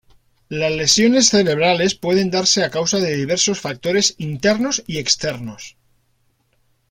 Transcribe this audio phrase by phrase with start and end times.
[0.49, 5.77] Las lesiones cerebrales pueden darse a causa de diversos factores internos y externos.